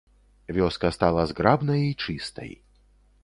[0.57, 2.51] Вёска стала зграбнай і чыстай.